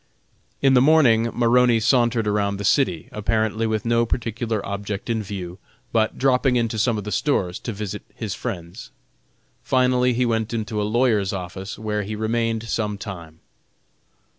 [0.63, 5.59] In the morning Maroney sauntered around the city, apparently with no particular object in view,
[5.91, 8.89] but dropping into some of the stores to visit his friends.
[9.61, 13.41] Finally he went into a lawyer's office where he remained some time.